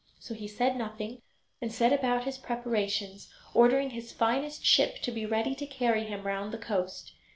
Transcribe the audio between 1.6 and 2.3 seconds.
and set about